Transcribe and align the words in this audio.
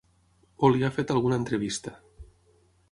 O 0.63 0.71
li 0.75 0.81
ha 0.87 0.91
fet 0.95 1.13
alguna 1.17 1.39
entrevista. 1.43 1.97